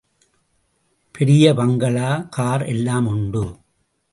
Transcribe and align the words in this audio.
பெரிய 1.15 1.53
bungalow, 1.53 2.27
car 2.29 2.65
எல்லாம் 2.65 3.05
உண்டு. 3.05 3.45